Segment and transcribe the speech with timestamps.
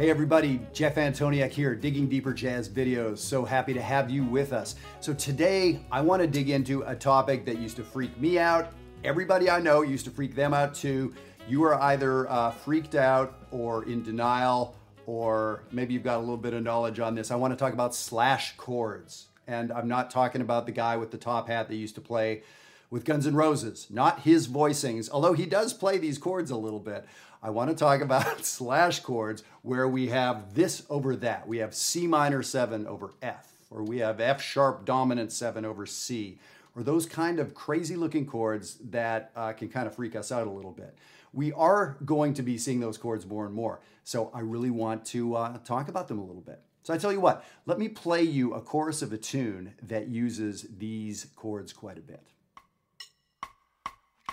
[0.00, 3.18] Hey everybody, Jeff Antoniuk here, Digging Deeper Jazz Videos.
[3.18, 4.76] So happy to have you with us.
[5.00, 8.72] So today I want to dig into a topic that used to freak me out.
[9.04, 11.12] Everybody I know used to freak them out too.
[11.46, 14.74] You are either uh, freaked out or in denial,
[15.04, 17.30] or maybe you've got a little bit of knowledge on this.
[17.30, 19.26] I want to talk about slash chords.
[19.46, 22.42] And I'm not talking about the guy with the top hat that used to play
[22.90, 26.80] with Guns N' Roses, not his voicings, although he does play these chords a little
[26.80, 27.06] bit.
[27.42, 31.46] I want to talk about slash chords where we have this over that.
[31.46, 35.86] We have C minor 7 over F, or we have F sharp dominant 7 over
[35.86, 36.38] C,
[36.74, 40.46] or those kind of crazy looking chords that uh, can kind of freak us out
[40.46, 40.96] a little bit.
[41.32, 45.04] We are going to be seeing those chords more and more, so I really want
[45.06, 46.60] to uh, talk about them a little bit.
[46.82, 50.08] So I tell you what, let me play you a chorus of a tune that
[50.08, 52.22] uses these chords quite a bit.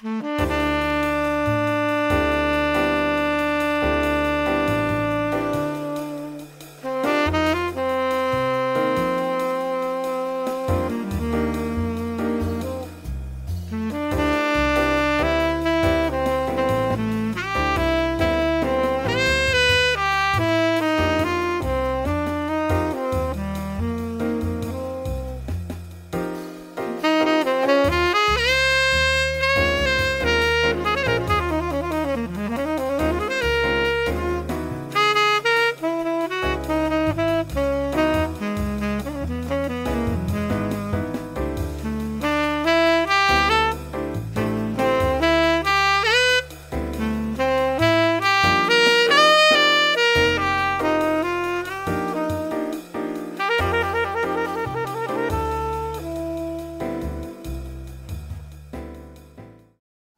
[0.03, 0.86] うん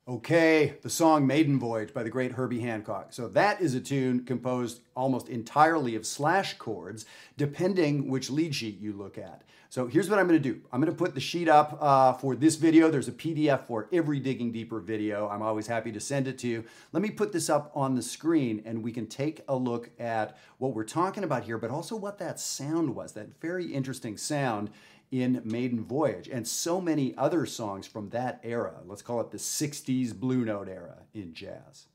[0.10, 3.14] Okay, the song Maiden Voyage by the great Herbie Hancock.
[3.14, 7.06] So that is a tune composed almost entirely of slash chords,
[7.38, 9.44] depending which lead sheet you look at.
[9.70, 10.62] So here's what I'm going to do.
[10.72, 12.90] I'm going to put the sheet up uh, for this video.
[12.90, 15.30] There's a PDF for every Digging Deeper video.
[15.30, 16.64] I'm always happy to send it to you.
[16.92, 20.40] Let me put this up on the screen and we can take a look at
[20.58, 24.72] what we're talking about here, but also what that sound was, that very interesting sound
[25.12, 28.82] in Maiden Voyage and so many other songs from that era.
[28.86, 31.88] Let's call it the 60s Blue Note era in jazz.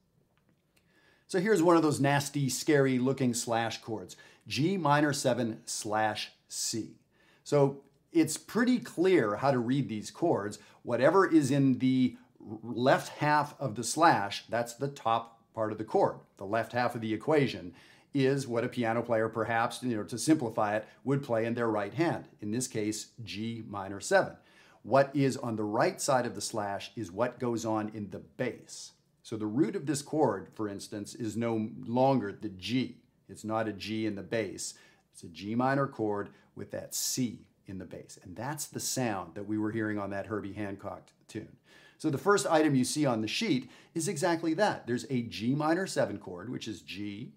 [1.27, 4.17] So here's one of those nasty, scary looking slash chords
[4.47, 6.97] G minor 7 slash C.
[7.45, 7.83] So
[8.13, 10.59] it's pretty clear how to read these chords.
[10.83, 12.17] Whatever is in the
[12.63, 16.95] left half of the slash, that's the top part of the chord, the left half
[16.95, 17.75] of the equation
[18.15, 21.69] is what a piano player, perhaps, you know, to simplify it, would play in their
[21.69, 22.25] right hand.
[22.41, 24.37] In this case, G minor 7.
[24.83, 28.19] What is on the right side of the slash is what goes on in the
[28.19, 28.93] bass.
[29.23, 32.99] So the root of this chord, for instance, is no longer the G.
[33.29, 34.75] It's not a G in the bass.
[35.13, 38.19] It's a G minor chord with that C in the bass.
[38.23, 41.57] And that's the sound that we were hearing on that Herbie Hancock tune.
[41.97, 44.87] So the first item you see on the sheet is exactly that.
[44.87, 47.33] There's a G minor 7 chord, which is G,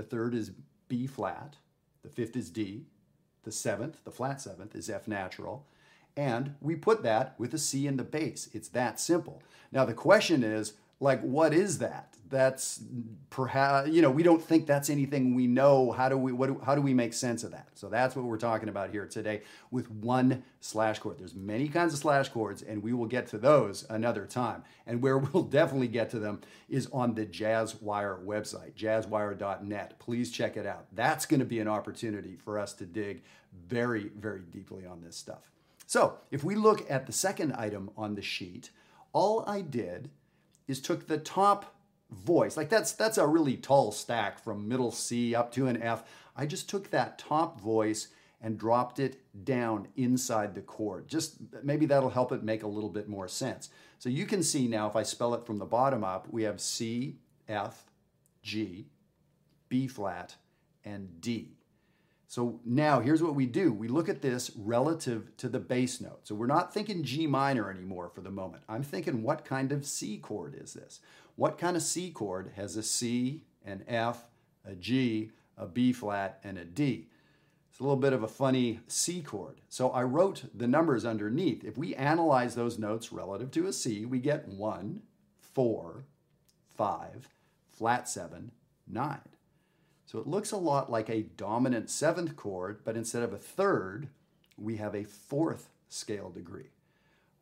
[0.00, 0.52] the third is
[0.88, 1.56] B flat.
[2.02, 2.86] The fifth is D.
[3.42, 5.66] The seventh, the flat seventh, is F natural.
[6.16, 8.48] And we put that with a C in the bass.
[8.54, 9.42] It's that simple.
[9.70, 12.14] Now, the question is, like, what is that?
[12.28, 12.80] That's
[13.30, 15.90] perhaps, you know, we don't think that's anything we know.
[15.90, 17.68] How do we, what, do, how do we make sense of that?
[17.74, 21.18] So that's what we're talking about here today with one slash chord.
[21.18, 24.62] There's many kinds of slash chords, and we will get to those another time.
[24.86, 29.98] And where we'll definitely get to them is on the Jazzwire website, jazzwire.net.
[29.98, 30.86] Please check it out.
[30.92, 33.22] That's going to be an opportunity for us to dig
[33.66, 35.50] very, very deeply on this stuff.
[35.86, 38.70] So if we look at the second item on the sheet,
[39.12, 40.10] all I did
[40.70, 41.74] is took the top
[42.10, 42.56] voice.
[42.56, 46.04] Like that's that's a really tall stack from middle C up to an F.
[46.36, 48.08] I just took that top voice
[48.40, 51.08] and dropped it down inside the chord.
[51.08, 53.68] Just maybe that'll help it make a little bit more sense.
[53.98, 56.60] So you can see now if I spell it from the bottom up, we have
[56.60, 57.18] C,
[57.48, 57.84] F,
[58.42, 58.86] G,
[59.68, 60.36] B flat,
[60.84, 61.56] and D.
[62.30, 63.72] So now here's what we do.
[63.72, 66.20] We look at this relative to the bass note.
[66.22, 68.62] So we're not thinking G minor anymore for the moment.
[68.68, 71.00] I'm thinking what kind of C chord is this?
[71.34, 74.26] What kind of C chord has a C, an F,
[74.64, 77.08] a G, a B flat, and a D?
[77.68, 79.60] It's a little bit of a funny C chord.
[79.68, 81.64] So I wrote the numbers underneath.
[81.64, 85.02] If we analyze those notes relative to a C, we get 1,
[85.40, 86.04] 4,
[86.76, 87.28] 5,
[87.72, 88.52] flat 7,
[88.86, 89.18] 9.
[90.10, 94.08] So it looks a lot like a dominant seventh chord, but instead of a third,
[94.58, 96.70] we have a fourth scale degree.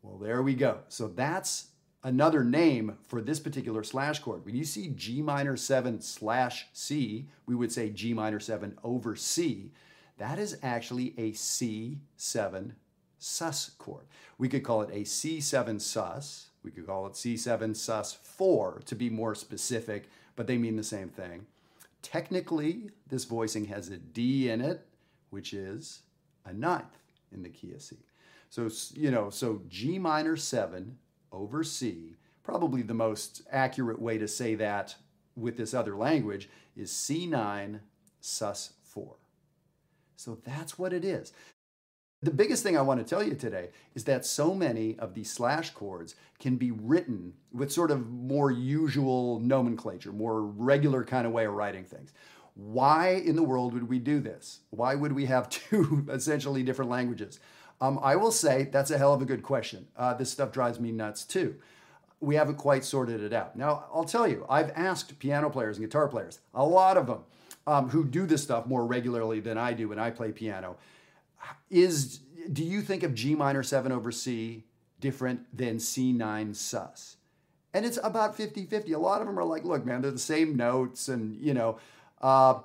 [0.02, 0.80] Well, there we go.
[0.88, 1.68] So that's
[2.04, 4.44] another name for this particular slash chord.
[4.44, 9.16] When you see G minor 7 slash C, we would say G minor 7 over
[9.16, 9.72] C.
[10.18, 12.72] That is actually a C7
[13.18, 14.04] sus chord.
[14.36, 16.50] We could call it a C7 sus.
[16.62, 20.82] We could call it C7 sus 4 to be more specific, but they mean the
[20.82, 21.46] same thing.
[22.02, 24.86] Technically, this voicing has a D in it,
[25.30, 26.00] which is
[26.44, 26.84] a ninth
[27.32, 27.96] in the key of C.
[28.50, 30.98] So, you know, so G minor 7
[31.32, 34.96] over C, probably the most accurate way to say that
[35.36, 37.80] with this other language is C9
[38.20, 39.16] sus 4.
[40.16, 41.32] So that's what it is.
[42.20, 45.30] The biggest thing I want to tell you today is that so many of these
[45.30, 51.32] slash chords can be written with sort of more usual nomenclature, more regular kind of
[51.32, 52.12] way of writing things.
[52.54, 54.60] Why in the world would we do this?
[54.70, 57.38] Why would we have two essentially different languages?
[57.80, 59.86] Um, I will say that's a hell of a good question.
[59.96, 61.54] Uh, this stuff drives me nuts too.
[62.18, 63.54] We haven't quite sorted it out.
[63.54, 67.20] Now, I'll tell you, I've asked piano players and guitar players, a lot of them,
[67.64, 70.78] um, who do this stuff more regularly than I do when I play piano
[71.70, 72.20] is
[72.52, 74.64] do you think of G minor 7 over C
[75.00, 77.16] different than C9 sus?
[77.74, 78.92] And it's about 50 50.
[78.92, 81.08] A lot of them are like, look, man, they're the same notes.
[81.08, 81.78] And, you know,
[82.22, 82.60] uh,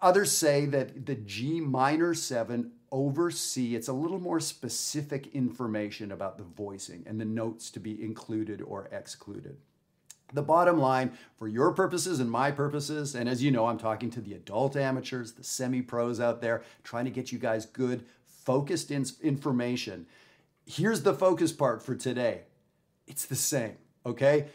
[0.00, 6.12] others say that the G minor 7 over C, it's a little more specific information
[6.12, 9.56] about the voicing and the notes to be included or excluded.
[10.32, 14.10] The bottom line, for your purposes and my purposes, and as you know, I'm talking
[14.10, 18.04] to the adult amateurs, the semi pros out there, trying to get you guys good,
[18.24, 20.06] focused in- information.
[20.66, 22.42] Here's the focus part for today
[23.06, 24.46] it's the same, okay?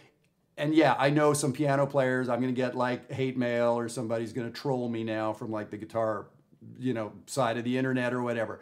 [0.58, 4.32] And yeah, I know some piano players, I'm gonna get like hate mail or somebody's
[4.32, 6.28] gonna troll me now from like the guitar,
[6.80, 8.62] you know, side of the internet or whatever.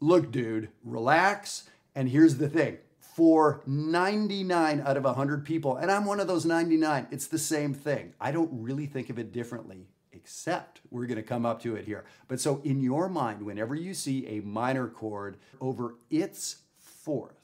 [0.00, 1.68] Look, dude, relax.
[1.94, 2.78] And here's the thing
[3.16, 7.72] for 99 out of 100 people, and I'm one of those 99, it's the same
[7.72, 8.12] thing.
[8.20, 11.86] I don't really think of it differently, except we're going to come up to it
[11.86, 12.04] here.
[12.28, 17.40] But so in your mind, whenever you see a minor chord over its fourth,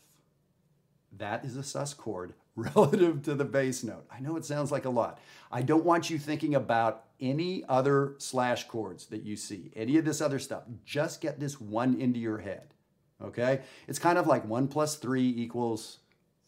[1.16, 4.04] that is a sus chord relative to the bass note.
[4.14, 5.20] I know it sounds like a lot.
[5.50, 10.04] I don't want you thinking about any other slash chords that you see, any of
[10.04, 10.64] this other stuff.
[10.84, 12.74] Just get this one into your head
[13.24, 13.60] okay?
[13.88, 15.98] It's kind of like 1 plus 3 equals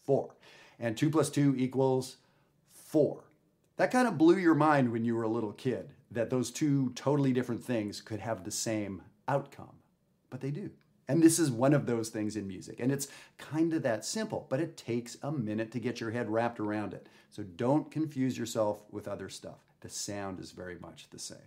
[0.05, 0.35] 4,
[0.79, 2.17] and 2 plus 2 equals
[2.73, 3.25] 4.
[3.77, 6.93] That kind of blew your mind when you were a little kid, that those two
[6.95, 9.77] totally different things could have the same outcome,
[10.31, 10.71] but they do.
[11.09, 12.81] And this is one of those things in music.
[12.81, 16.31] And it's kind of that simple, but it takes a minute to get your head
[16.31, 17.09] wrapped around it.
[17.31, 19.59] So don't confuse yourself with other stuff.
[19.81, 21.39] The sound is very much the same.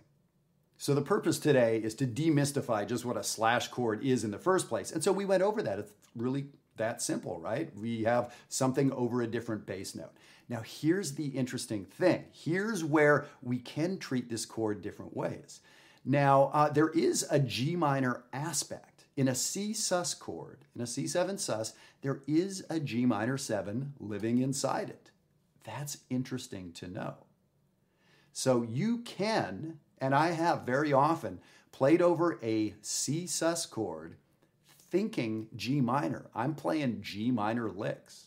[0.80, 4.38] So the purpose today is to demystify just what a slash chord is in the
[4.38, 4.92] first place.
[4.92, 5.80] And so we went over that.
[5.80, 6.46] It's really
[6.76, 7.76] that simple, right?
[7.76, 10.12] We have something over a different bass note.
[10.48, 12.26] Now, here's the interesting thing.
[12.30, 15.60] Here's where we can treat this chord different ways.
[16.04, 19.04] Now, uh, there is a G minor aspect.
[19.16, 23.94] In a C sus chord, in a C7 sus, there is a G minor 7
[23.98, 25.10] living inside it.
[25.64, 27.14] That's interesting to know.
[28.32, 31.40] So you can and I have very often
[31.72, 34.16] played over a C sus chord
[34.90, 36.26] thinking G minor.
[36.34, 38.26] I'm playing G minor licks.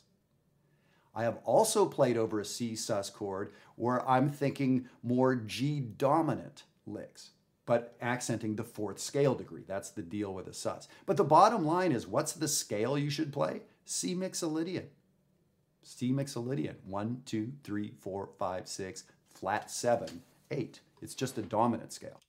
[1.14, 6.64] I have also played over a C sus chord where I'm thinking more G dominant
[6.86, 7.32] licks,
[7.66, 9.64] but accenting the fourth scale degree.
[9.68, 10.88] That's the deal with a sus.
[11.06, 13.62] But the bottom line is what's the scale you should play?
[13.86, 14.86] C mixolydian.
[15.84, 16.76] C mixolydian.
[16.86, 20.80] One, two, three, four, five, six, flat seven, eight.
[21.02, 22.22] It's just a dominant scale.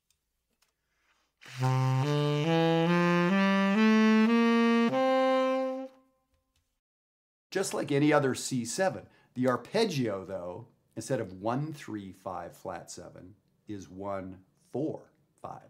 [7.50, 13.34] Just like any other C7, the arpeggio, though, instead of 1 3 5 flat 7,
[13.68, 14.38] is 1
[14.72, 15.00] 4
[15.42, 15.60] 5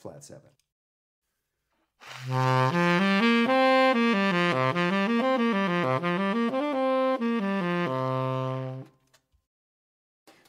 [0.00, 0.40] flat 7.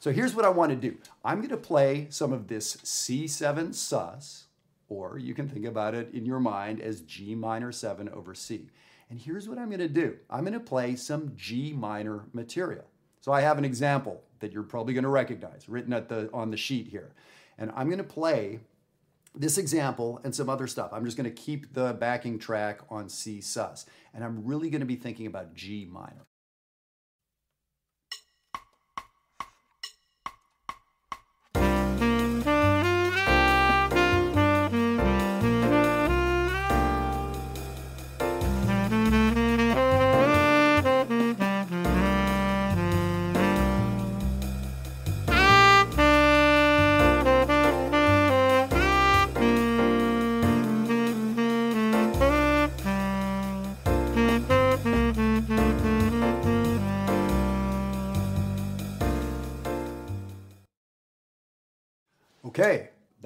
[0.00, 0.96] So here's what I want to do.
[1.22, 4.46] I'm going to play some of this C7 sus,
[4.88, 8.70] or you can think about it in your mind as G minor 7 over C.
[9.10, 10.16] And here's what I'm going to do.
[10.30, 12.86] I'm going to play some G minor material.
[13.20, 16.50] So I have an example that you're probably going to recognize written at the on
[16.50, 17.12] the sheet here.
[17.58, 18.60] And I'm going to play
[19.34, 20.94] this example and some other stuff.
[20.94, 23.84] I'm just going to keep the backing track on C sus.
[24.14, 26.24] And I'm really going to be thinking about G minor.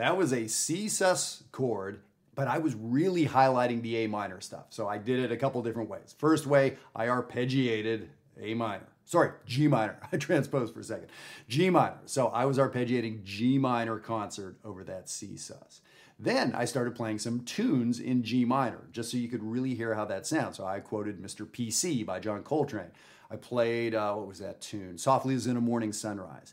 [0.04, 2.02] That was a C sus chord,
[2.34, 4.66] but I was really highlighting the A minor stuff.
[4.68, 6.14] So I did it a couple different ways.
[6.18, 8.08] First way, I arpeggiated
[8.38, 8.87] A minor.
[9.06, 9.96] Sorry, G minor.
[10.12, 11.06] I transposed for a second.
[11.49, 12.00] G minor.
[12.04, 15.80] So I was arpeggiating G minor concert over that C sus.
[16.18, 19.94] Then I started playing some tunes in G minor, just so you could really hear
[19.94, 20.58] how that sounds.
[20.58, 21.46] So I quoted Mr.
[21.46, 22.92] PC by John Coltrane.
[23.30, 24.99] I played, uh, what was that tune?
[24.99, 26.52] Softly as in a Morning Sunrise.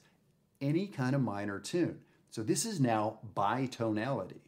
[0.61, 1.99] Any kind of minor tune.
[2.31, 4.39] So this is now bitonality,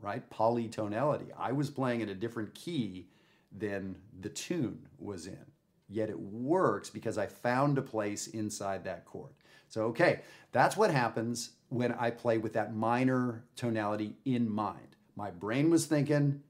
[0.00, 0.28] right?
[0.30, 1.26] Polytonality.
[1.36, 3.08] I was playing in a different key
[3.50, 5.44] than the tune was in.
[5.88, 9.32] Yet it works because I found a place inside that chord.
[9.68, 10.20] So, okay,
[10.52, 14.94] that's what happens when I play with that minor tonality in mind.
[15.16, 16.42] My brain was thinking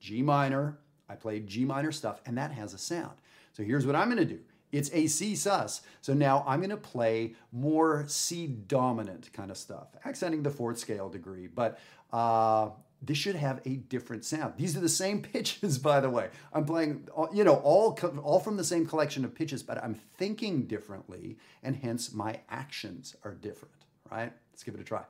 [0.00, 3.16] G minor, I played G minor stuff, and that has a sound.
[3.52, 4.40] So here's what I'm gonna do
[4.74, 5.82] it's a C sus.
[6.00, 10.78] So now I'm going to play more C dominant kind of stuff, accenting the fourth
[10.78, 11.78] scale degree, but
[12.12, 14.54] uh, this should have a different sound.
[14.56, 16.28] These are the same pitches, by the way.
[16.52, 20.66] I'm playing, you know, all, all from the same collection of pitches, but I'm thinking
[20.66, 23.74] differently, and hence my actions are different,
[24.10, 24.32] right?
[24.52, 25.04] Let's give it a try.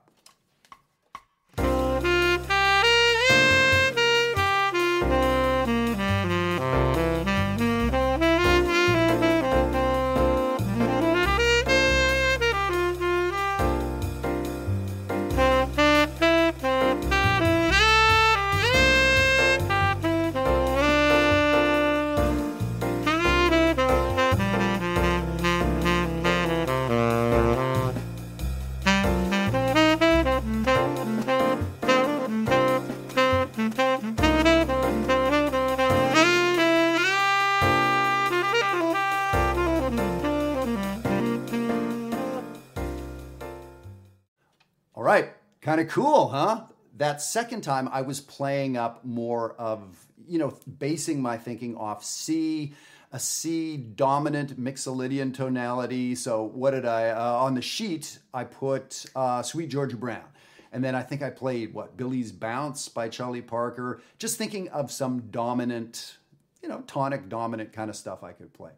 [45.75, 46.67] Kind of cool, huh?
[46.99, 52.05] That second time, I was playing up more of, you know, basing my thinking off
[52.05, 52.75] C,
[53.11, 56.15] a C dominant Mixolydian tonality.
[56.15, 60.23] So, what did I, uh, on the sheet, I put uh, Sweet Georgia Brown.
[60.71, 64.93] And then I think I played, what, Billie's Bounce by Charlie Parker, just thinking of
[64.93, 66.19] some dominant,
[66.63, 68.71] you know, tonic dominant kind of stuff I could play.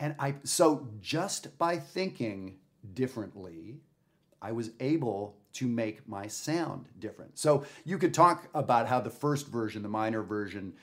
[0.00, 2.56] And I, so just by thinking
[2.92, 3.76] differently,
[4.42, 7.38] I was able to make my sound different.
[7.38, 10.74] So you could talk about how the first version, the minor version,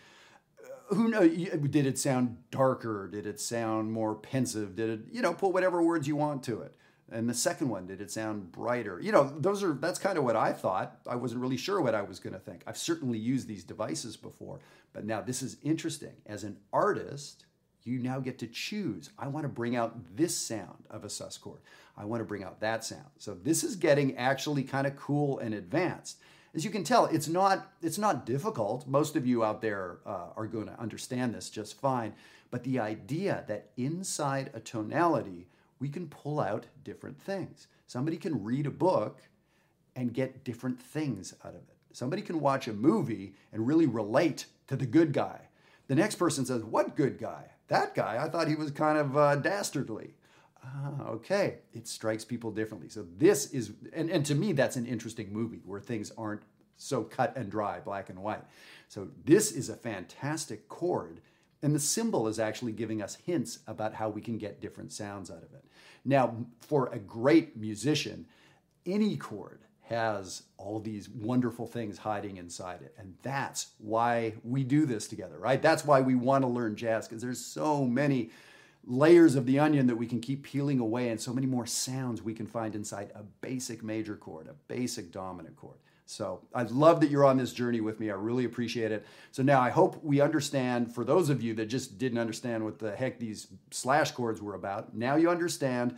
[0.64, 1.30] uh, who knows?
[1.70, 3.08] Did it sound darker?
[3.08, 4.76] Did it sound more pensive?
[4.76, 6.76] Did it, you know, put whatever words you want to it?
[7.10, 9.00] And the second one, did it sound brighter?
[9.00, 11.00] You know, those are that's kind of what I thought.
[11.08, 12.64] I wasn't really sure what I was going to think.
[12.68, 14.60] I've certainly used these devices before,
[14.92, 16.14] but now this is interesting.
[16.26, 17.46] As an artist,
[17.88, 19.10] you now get to choose.
[19.18, 21.60] I want to bring out this sound of a sus chord.
[21.98, 23.10] I want to bring out that sound.
[23.18, 26.18] So this is getting actually kind of cool and advanced.
[26.54, 28.88] As you can tell, it's not it's not difficult.
[28.88, 32.14] Most of you out there uh, are going to understand this just fine.
[32.50, 35.48] But the idea that inside a tonality,
[35.80, 37.68] we can pull out different things.
[37.88, 39.22] Somebody can read a book
[39.96, 41.76] and get different things out of it.
[41.92, 45.42] Somebody can watch a movie and really relate to the good guy.
[45.88, 47.52] The next person says, What good guy?
[47.68, 50.14] That guy, I thought he was kind of uh, dastardly.
[50.64, 51.60] Ah, okay.
[51.74, 52.90] It strikes people differently.
[52.90, 56.42] So this is, and, and to me, that's an interesting movie where things aren't
[56.78, 58.44] so cut and dry, black and white.
[58.88, 61.22] So this is a fantastic chord.
[61.62, 65.32] And the symbol is actually giving us hints about how we can get different sounds
[65.32, 65.66] out of it.
[66.06, 68.28] Now, for a great musician,
[68.86, 72.94] any chord has all these wonderful things hiding inside it.
[72.98, 75.62] And that's why we do this together, right?
[75.62, 78.30] That's why we want to learn jazz, because there's so many
[78.86, 82.22] layers of the onion that we can keep peeling away, and so many more sounds
[82.22, 85.78] we can find inside a basic major chord, a basic dominant chord.
[86.06, 88.10] So I love that you're on this journey with me.
[88.10, 89.06] I really appreciate it.
[89.32, 92.80] So now I hope we understand, for those of you that just didn't understand what
[92.80, 95.98] the heck these slash chords were about, now you understand,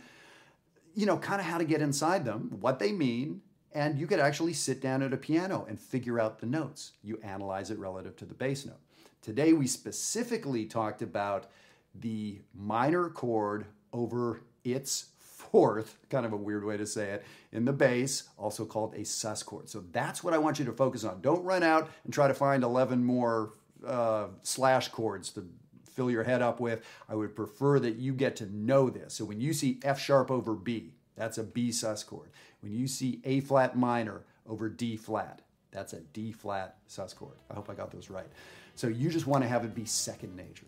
[0.96, 3.40] you know, kind of how to get inside them, what they mean,
[3.72, 6.92] and you could actually sit down at a piano and figure out the notes.
[7.02, 8.80] You analyze it relative to the bass note.
[9.22, 11.46] Today we specifically talked about
[11.94, 17.64] the minor chord over its fourth, kind of a weird way to say it, in
[17.64, 19.68] the bass, also called a sus chord.
[19.68, 21.20] So that's what I want you to focus on.
[21.20, 23.52] Don't run out and try to find 11 more
[23.86, 25.48] uh, slash chords to
[25.92, 26.84] fill your head up with.
[27.08, 29.14] I would prefer that you get to know this.
[29.14, 32.30] So when you see F sharp over B, that's a B sus chord.
[32.60, 35.40] When you see A flat minor over D flat,
[35.70, 37.36] that's a D flat sus chord.
[37.50, 38.26] I hope I got those right.
[38.74, 40.66] So you just want to have it be second nature.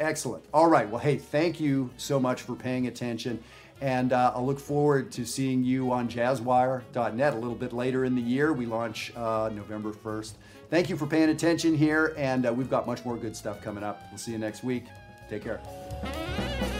[0.00, 0.44] Excellent.
[0.52, 0.88] All right.
[0.88, 3.42] Well, hey, thank you so much for paying attention.
[3.80, 8.14] And uh, I'll look forward to seeing you on jazzwire.net a little bit later in
[8.14, 8.52] the year.
[8.52, 10.34] We launch uh, November 1st.
[10.70, 13.84] Thank you for paying attention here, and uh, we've got much more good stuff coming
[13.84, 14.02] up.
[14.10, 14.84] We'll see you next week.
[15.28, 16.71] Take care.